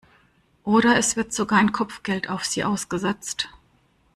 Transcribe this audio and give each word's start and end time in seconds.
Oder 0.63 0.97
es 0.97 1.15
wird 1.15 1.31
sogar 1.31 1.59
ein 1.59 1.73
Kopfgeld 1.73 2.27
auf 2.27 2.43
sie 2.43 2.63
ausgesetzt. 2.63 3.49